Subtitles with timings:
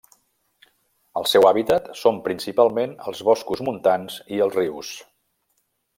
[1.21, 4.95] El seu hàbitat són principalment els boscos montans i els rius.